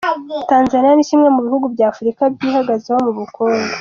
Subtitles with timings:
[0.51, 3.67] Tanzaniya ni kimwe mu bihugu bya Afurika byihagazeho mu bukungu.